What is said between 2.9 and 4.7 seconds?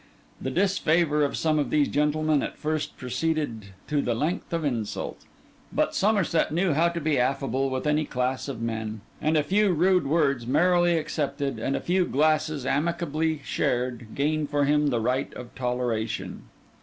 proceeded to the length of